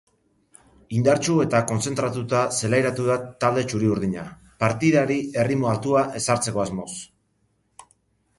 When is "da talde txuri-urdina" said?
3.09-4.25